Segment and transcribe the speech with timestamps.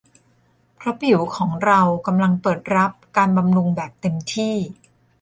[0.75, 4.55] เพราะผิวของเรากำลังเปิดรับการบำรุงแบบเต็มที่